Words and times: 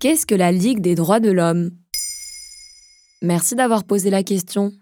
Qu'est-ce 0.00 0.24
que 0.24 0.34
la 0.34 0.50
Ligue 0.50 0.80
des 0.80 0.94
droits 0.94 1.20
de 1.20 1.30
l'homme? 1.30 1.72
Merci 3.20 3.54
d'avoir 3.54 3.84
posé 3.84 4.08
la 4.08 4.22
question. 4.22 4.72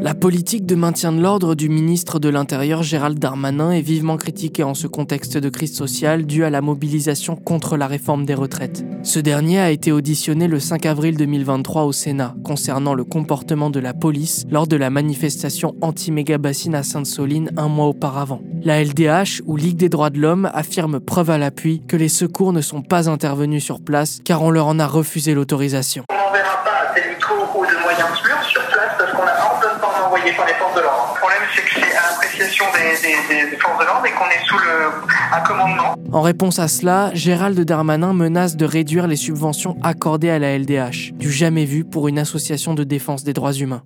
La 0.00 0.14
politique 0.14 0.64
de 0.64 0.74
maintien 0.74 1.12
de 1.12 1.20
l'ordre 1.20 1.54
du 1.54 1.68
ministre 1.68 2.18
de 2.18 2.30
l'Intérieur 2.30 2.82
Gérald 2.82 3.18
Darmanin 3.18 3.72
est 3.72 3.82
vivement 3.82 4.16
critiquée 4.16 4.62
en 4.62 4.72
ce 4.72 4.86
contexte 4.86 5.36
de 5.36 5.50
crise 5.50 5.76
sociale 5.76 6.24
due 6.24 6.44
à 6.44 6.48
la 6.48 6.62
mobilisation 6.62 7.36
contre 7.36 7.76
la 7.76 7.86
réforme 7.86 8.24
des 8.24 8.32
retraites. 8.32 8.86
Ce 9.02 9.18
dernier 9.18 9.58
a 9.58 9.70
été 9.70 9.92
auditionné 9.92 10.48
le 10.48 10.60
5 10.60 10.86
avril 10.86 11.18
2023 11.18 11.84
au 11.84 11.92
Sénat 11.92 12.34
concernant 12.42 12.94
le 12.94 13.04
comportement 13.04 13.68
de 13.68 13.80
la 13.80 13.92
police 13.92 14.46
lors 14.50 14.66
de 14.66 14.76
la 14.76 14.88
manifestation 14.88 15.74
anti-méga-bassine 15.82 16.74
à 16.74 16.84
Sainte-Soline 16.84 17.50
un 17.58 17.68
mois 17.68 17.88
auparavant. 17.88 18.40
La 18.62 18.82
LDH, 18.84 19.40
ou 19.46 19.56
Ligue 19.56 19.76
des 19.78 19.88
droits 19.88 20.10
de 20.10 20.18
l'homme, 20.20 20.50
affirme 20.52 21.00
preuve 21.00 21.30
à 21.30 21.38
l'appui 21.38 21.82
que 21.88 21.96
les 21.96 22.08
secours 22.08 22.52
ne 22.52 22.60
sont 22.60 22.82
pas 22.82 23.08
intervenus 23.08 23.64
sur 23.64 23.80
place 23.82 24.20
car 24.24 24.42
on 24.42 24.50
leur 24.50 24.66
en 24.66 24.78
a 24.78 24.86
refusé 24.86 25.32
l'autorisation. 25.34 26.04
On 26.10 26.14
n'enverra 26.14 26.62
pas 26.64 26.94
des 26.94 27.08
micros 27.08 27.58
ou 27.58 27.64
de 27.64 27.82
moyens 27.82 28.08
sûrs 28.22 28.42
sur 28.44 28.62
place 28.66 28.92
parce 28.98 29.12
qu'on 29.12 29.22
a 29.22 29.54
ordonnement 29.54 30.06
envoyé 30.06 30.32
par 30.36 30.46
les 30.46 30.52
forces 30.54 30.74
de 30.76 30.80
l'ordre. 30.82 31.14
Le 31.14 31.20
problème, 31.20 31.40
c'est 31.56 31.62
que 31.62 31.70
c'est 31.74 31.96
à 31.96 32.10
l'appréciation 32.10 32.64
des, 32.74 33.34
des- 33.46 33.50
des 33.50 33.56
forces 33.56 33.78
de 33.80 33.84
l'ordre 33.86 34.06
et 34.06 34.10
qu'on 34.10 34.26
est 34.28 34.46
sous 34.46 34.58
le, 34.58 35.36
un 35.36 35.40
commandement. 35.40 35.94
En 36.12 36.20
réponse 36.20 36.58
à 36.58 36.68
cela, 36.68 37.10
Gérald 37.14 37.58
Darmanin 37.60 38.12
menace 38.12 38.56
de 38.56 38.66
réduire 38.66 39.06
les 39.06 39.16
subventions 39.16 39.76
accordées 39.82 40.30
à 40.30 40.38
la 40.38 40.58
LDH, 40.58 41.12
du 41.14 41.30
jamais 41.32 41.64
vu 41.64 41.84
pour 41.84 42.08
une 42.08 42.18
association 42.18 42.74
de 42.74 42.84
défense 42.84 43.24
des 43.24 43.32
droits 43.32 43.54
humains. 43.54 43.82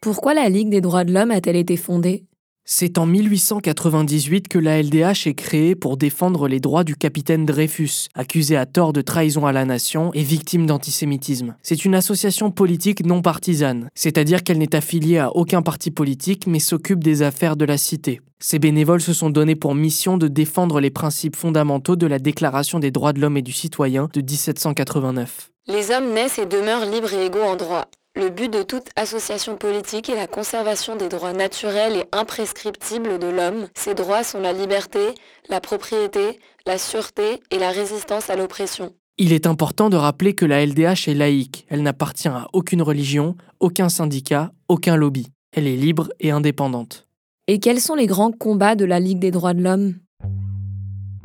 Pourquoi 0.00 0.34
la 0.34 0.48
Ligue 0.48 0.68
des 0.70 0.80
droits 0.80 1.04
de 1.04 1.12
l'homme 1.12 1.30
a-t-elle 1.30 1.54
été 1.56 1.76
fondée? 1.76 2.24
C'est 2.64 2.96
en 2.96 3.06
1898 3.06 4.46
que 4.46 4.58
la 4.58 4.80
LDH 4.80 5.26
est 5.26 5.34
créée 5.34 5.74
pour 5.74 5.96
défendre 5.96 6.46
les 6.46 6.60
droits 6.60 6.84
du 6.84 6.94
capitaine 6.94 7.44
Dreyfus, 7.44 8.08
accusé 8.14 8.56
à 8.56 8.66
tort 8.66 8.92
de 8.92 9.02
trahison 9.02 9.46
à 9.46 9.52
la 9.52 9.64
nation 9.64 10.10
et 10.14 10.22
victime 10.22 10.66
d'antisémitisme. 10.66 11.56
C'est 11.62 11.84
une 11.84 11.96
association 11.96 12.52
politique 12.52 13.04
non 13.04 13.20
partisane, 13.20 13.90
c'est-à-dire 13.94 14.44
qu'elle 14.44 14.58
n'est 14.58 14.76
affiliée 14.76 15.18
à 15.18 15.34
aucun 15.36 15.60
parti 15.60 15.90
politique 15.90 16.46
mais 16.46 16.60
s'occupe 16.60 17.02
des 17.02 17.22
affaires 17.22 17.56
de 17.56 17.64
la 17.64 17.76
cité. 17.76 18.20
Ces 18.38 18.60
bénévoles 18.60 19.00
se 19.00 19.12
sont 19.12 19.30
donnés 19.30 19.56
pour 19.56 19.74
mission 19.74 20.16
de 20.16 20.28
défendre 20.28 20.80
les 20.80 20.90
principes 20.90 21.36
fondamentaux 21.36 21.96
de 21.96 22.06
la 22.06 22.20
Déclaration 22.20 22.78
des 22.78 22.90
droits 22.90 23.12
de 23.12 23.20
l'homme 23.20 23.36
et 23.36 23.42
du 23.42 23.52
citoyen 23.52 24.08
de 24.14 24.20
1789. 24.20 25.50
Les 25.66 25.90
hommes 25.90 26.12
naissent 26.14 26.38
et 26.38 26.46
demeurent 26.46 26.86
libres 26.86 27.12
et 27.12 27.26
égaux 27.26 27.42
en 27.42 27.56
droit. 27.56 27.86
Le 28.14 28.28
but 28.28 28.52
de 28.52 28.62
toute 28.62 28.90
association 28.94 29.56
politique 29.56 30.10
est 30.10 30.16
la 30.16 30.26
conservation 30.26 30.96
des 30.96 31.08
droits 31.08 31.32
naturels 31.32 31.96
et 31.96 32.04
imprescriptibles 32.12 33.18
de 33.18 33.26
l'homme. 33.26 33.68
Ces 33.74 33.94
droits 33.94 34.22
sont 34.22 34.40
la 34.40 34.52
liberté, 34.52 35.14
la 35.48 35.62
propriété, 35.62 36.38
la 36.66 36.76
sûreté 36.76 37.40
et 37.50 37.58
la 37.58 37.70
résistance 37.70 38.28
à 38.28 38.36
l'oppression. 38.36 38.92
Il 39.16 39.32
est 39.32 39.46
important 39.46 39.88
de 39.88 39.96
rappeler 39.96 40.34
que 40.34 40.44
la 40.44 40.64
LDH 40.64 41.08
est 41.08 41.14
laïque, 41.14 41.66
elle 41.70 41.82
n'appartient 41.82 42.28
à 42.28 42.48
aucune 42.52 42.82
religion, 42.82 43.34
aucun 43.60 43.88
syndicat, 43.88 44.52
aucun 44.68 44.96
lobby. 44.96 45.28
Elle 45.56 45.66
est 45.66 45.76
libre 45.76 46.10
et 46.20 46.32
indépendante. 46.32 47.06
Et 47.46 47.60
quels 47.60 47.80
sont 47.80 47.94
les 47.94 48.06
grands 48.06 48.32
combats 48.32 48.74
de 48.74 48.84
la 48.84 49.00
Ligue 49.00 49.20
des 49.20 49.30
droits 49.30 49.54
de 49.54 49.62
l'homme? 49.62 49.94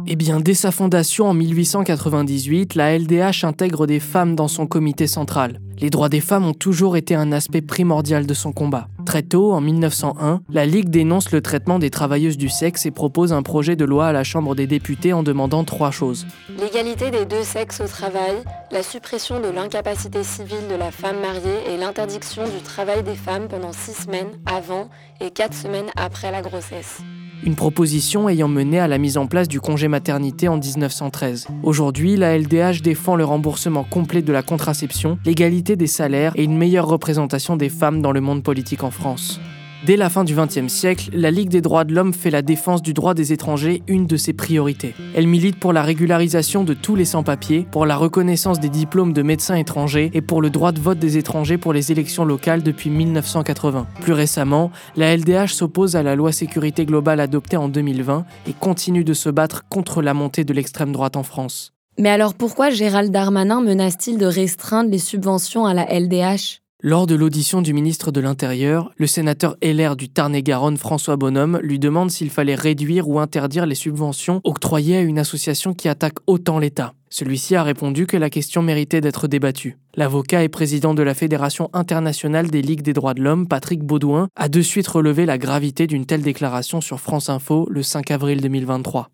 Eh 0.09 0.15
bien, 0.15 0.39
dès 0.39 0.53
sa 0.53 0.71
fondation 0.71 1.27
en 1.27 1.33
1898, 1.33 2.75
la 2.75 2.97
LDH 2.97 3.43
intègre 3.43 3.85
des 3.87 3.99
femmes 3.99 4.35
dans 4.35 4.47
son 4.47 4.65
comité 4.65 5.05
central. 5.05 5.59
Les 5.81 5.89
droits 5.89 6.07
des 6.07 6.21
femmes 6.21 6.45
ont 6.45 6.53
toujours 6.53 6.95
été 6.95 7.13
un 7.13 7.33
aspect 7.33 7.61
primordial 7.61 8.25
de 8.25 8.33
son 8.33 8.53
combat. 8.53 8.87
Très 9.05 9.21
tôt, 9.21 9.51
en 9.51 9.59
1901, 9.59 10.43
la 10.49 10.65
Ligue 10.65 10.89
dénonce 10.89 11.33
le 11.33 11.41
traitement 11.41 11.77
des 11.77 11.89
travailleuses 11.89 12.37
du 12.37 12.47
sexe 12.47 12.85
et 12.85 12.91
propose 12.91 13.33
un 13.33 13.43
projet 13.43 13.75
de 13.75 13.83
loi 13.83 14.07
à 14.07 14.11
la 14.13 14.23
Chambre 14.23 14.55
des 14.55 14.65
députés 14.65 15.11
en 15.11 15.23
demandant 15.23 15.65
trois 15.65 15.91
choses. 15.91 16.25
L'égalité 16.57 17.11
des 17.11 17.25
deux 17.25 17.43
sexes 17.43 17.81
au 17.81 17.87
travail, 17.87 18.35
la 18.71 18.83
suppression 18.83 19.41
de 19.41 19.49
l'incapacité 19.49 20.23
civile 20.23 20.69
de 20.69 20.75
la 20.75 20.91
femme 20.91 21.19
mariée 21.19 21.73
et 21.73 21.75
l'interdiction 21.75 22.45
du 22.45 22.63
travail 22.63 23.03
des 23.03 23.15
femmes 23.15 23.49
pendant 23.49 23.73
six 23.73 24.03
semaines 24.03 24.39
avant 24.45 24.89
et 25.19 25.31
quatre 25.31 25.53
semaines 25.53 25.91
après 25.97 26.31
la 26.31 26.41
grossesse. 26.41 27.01
Une 27.43 27.55
proposition 27.55 28.27
ayant 28.29 28.47
mené 28.47 28.79
à 28.79 28.87
la 28.87 28.97
mise 28.97 29.17
en 29.17 29.27
place 29.27 29.47
du 29.47 29.61
congé 29.61 29.87
maternité 29.87 30.47
en 30.47 30.57
1913. 30.57 31.47
Aujourd'hui, 31.63 32.15
la 32.15 32.37
LDH 32.37 32.81
défend 32.81 33.15
le 33.15 33.25
remboursement 33.25 33.83
complet 33.83 34.21
de 34.21 34.33
la 34.33 34.41
contraception, 34.41 35.19
l'égalité 35.25 35.75
des 35.75 35.87
salaires 35.87 36.33
et 36.35 36.43
une 36.43 36.57
meilleure 36.57 36.87
représentation 36.87 37.55
des 37.55 37.69
femmes 37.69 38.01
dans 38.01 38.11
le 38.11 38.21
monde 38.21 38.43
politique 38.43 38.83
en 38.83 38.91
France. 38.91 39.39
Dès 39.85 39.95
la 39.95 40.09
fin 40.09 40.23
du 40.23 40.33
XXe 40.35 40.73
siècle, 40.73 41.11
la 41.13 41.29
Ligue 41.29 41.49
des 41.49 41.61
droits 41.61 41.83
de 41.83 41.93
l'homme 41.93 42.13
fait 42.13 42.31
la 42.31 42.41
défense 42.41 42.81
du 42.81 42.93
droit 42.93 43.13
des 43.13 43.31
étrangers 43.31 43.83
une 43.87 44.07
de 44.07 44.17
ses 44.17 44.33
priorités. 44.33 44.95
Elle 45.13 45.27
milite 45.27 45.59
pour 45.59 45.71
la 45.71 45.83
régularisation 45.83 46.63
de 46.63 46.73
tous 46.73 46.95
les 46.95 47.05
sans-papiers, 47.05 47.67
pour 47.71 47.85
la 47.85 47.95
reconnaissance 47.95 48.59
des 48.59 48.69
diplômes 48.69 49.13
de 49.13 49.21
médecins 49.21 49.55
étrangers 49.55 50.09
et 50.15 50.21
pour 50.21 50.41
le 50.41 50.49
droit 50.49 50.71
de 50.71 50.79
vote 50.79 50.97
des 50.97 51.17
étrangers 51.17 51.59
pour 51.59 51.73
les 51.73 51.91
élections 51.91 52.25
locales 52.25 52.63
depuis 52.63 52.89
1980. 52.89 53.85
Plus 54.01 54.13
récemment, 54.13 54.71
la 54.95 55.15
LDH 55.15 55.49
s'oppose 55.49 55.95
à 55.95 56.01
la 56.01 56.15
loi 56.15 56.31
sécurité 56.31 56.85
globale 56.85 57.19
adoptée 57.19 57.57
en 57.57 57.69
2020 57.69 58.25
et 58.47 58.53
continue 58.53 59.03
de 59.03 59.13
se 59.13 59.29
battre 59.29 59.63
contre 59.69 60.01
la 60.01 60.15
montée 60.15 60.43
de 60.43 60.53
l'extrême 60.53 60.91
droite 60.91 61.15
en 61.15 61.23
France. 61.23 61.73
Mais 61.99 62.09
alors 62.09 62.33
pourquoi 62.33 62.71
Gérald 62.71 63.11
Darmanin 63.11 63.61
menace-t-il 63.61 64.17
de 64.17 64.25
restreindre 64.25 64.89
les 64.89 64.97
subventions 64.97 65.67
à 65.67 65.75
la 65.75 65.85
LDH 65.85 66.61
Lors 66.83 67.07
de 67.07 67.15
l'audition 67.15 67.63
du 67.63 67.73
ministre 67.73 68.11
de 68.11 68.19
l'Intérieur, 68.19 68.91
le 68.97 69.07
sénateur 69.07 69.57
LR 69.63 69.95
du 69.95 70.09
Tarn-et-Garonne 70.09 70.77
François 70.77 71.15
Bonhomme 71.15 71.59
lui 71.63 71.79
demande 71.79 72.11
s'il 72.11 72.29
fallait 72.29 72.53
réduire 72.53 73.09
ou 73.09 73.19
interdire 73.19 73.65
les 73.65 73.73
subventions 73.73 74.41
octroyées 74.43 74.97
à 74.97 75.01
une 75.01 75.17
association 75.17 75.73
qui 75.73 75.89
attaque 75.89 76.19
autant 76.27 76.59
l'État. 76.59 76.93
Celui-ci 77.09 77.55
a 77.55 77.63
répondu 77.63 78.05
que 78.05 78.15
la 78.15 78.29
question 78.29 78.61
méritait 78.61 79.01
d'être 79.01 79.27
débattue. 79.27 79.79
L'avocat 79.95 80.43
et 80.43 80.49
président 80.49 80.93
de 80.93 81.01
la 81.01 81.15
Fédération 81.15 81.71
internationale 81.73 82.51
des 82.51 82.61
ligues 82.61 82.83
des 82.83 82.93
droits 82.93 83.15
de 83.15 83.23
l'homme, 83.23 83.47
Patrick 83.47 83.81
Baudouin, 83.81 84.27
a 84.35 84.47
de 84.47 84.61
suite 84.61 84.87
relevé 84.87 85.25
la 85.25 85.39
gravité 85.39 85.87
d'une 85.87 86.05
telle 86.05 86.21
déclaration 86.21 86.79
sur 86.79 86.99
France 86.99 87.29
Info 87.29 87.65
le 87.71 87.81
5 87.81 88.11
avril 88.11 88.39
2023. 88.39 89.09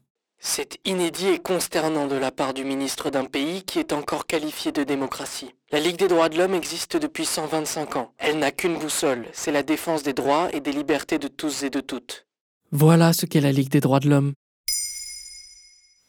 C'est 0.45 0.77
inédit 0.83 1.29
et 1.29 1.39
consternant 1.39 2.05
de 2.05 2.17
la 2.17 2.29
part 2.29 2.53
du 2.53 2.65
ministre 2.65 3.09
d'un 3.09 3.23
pays 3.23 3.63
qui 3.63 3.79
est 3.79 3.93
encore 3.93 4.27
qualifié 4.27 4.73
de 4.73 4.83
démocratie. 4.83 5.55
La 5.71 5.79
Ligue 5.79 5.97
des 5.97 6.09
droits 6.09 6.27
de 6.27 6.37
l'homme 6.37 6.53
existe 6.53 6.97
depuis 6.97 7.25
125 7.25 7.95
ans. 7.95 8.11
Elle 8.17 8.39
n'a 8.39 8.51
qu'une 8.51 8.77
boussole, 8.77 9.25
c'est 9.31 9.53
la 9.53 9.63
défense 9.63 10.03
des 10.03 10.11
droits 10.11 10.49
et 10.51 10.59
des 10.59 10.73
libertés 10.73 11.17
de 11.17 11.29
tous 11.29 11.63
et 11.63 11.69
de 11.69 11.79
toutes. 11.79 12.27
Voilà 12.71 13.13
ce 13.13 13.25
qu'est 13.25 13.39
la 13.39 13.53
Ligue 13.53 13.69
des 13.69 13.79
droits 13.79 14.01
de 14.01 14.09
l'homme. 14.09 14.33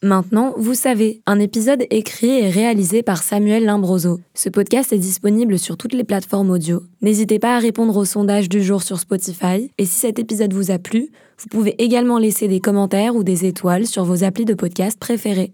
Maintenant, 0.03 0.53
vous 0.57 0.75
savez, 0.75 1.21
un 1.25 1.39
épisode 1.39 1.85
écrit 1.89 2.29
et 2.29 2.49
réalisé 2.49 3.01
par 3.01 3.23
Samuel 3.23 3.65
Limbroso. 3.65 4.19
Ce 4.35 4.49
podcast 4.49 4.93
est 4.93 4.99
disponible 4.99 5.57
sur 5.57 5.77
toutes 5.77 5.93
les 5.93 6.03
plateformes 6.03 6.51
audio. 6.51 6.83
N'hésitez 7.01 7.39
pas 7.39 7.55
à 7.55 7.59
répondre 7.59 7.97
au 7.97 8.05
sondage 8.05 8.47
du 8.47 8.61
jour 8.61 8.83
sur 8.83 8.99
Spotify. 8.99 9.71
Et 9.77 9.85
si 9.85 9.99
cet 9.99 10.19
épisode 10.19 10.53
vous 10.53 10.69
a 10.69 10.77
plu, 10.77 11.09
vous 11.39 11.47
pouvez 11.49 11.81
également 11.81 12.19
laisser 12.19 12.47
des 12.47 12.59
commentaires 12.59 13.15
ou 13.15 13.23
des 13.23 13.45
étoiles 13.45 13.87
sur 13.87 14.03
vos 14.03 14.23
applis 14.23 14.45
de 14.45 14.53
podcast 14.53 14.99
préférés. 14.99 15.53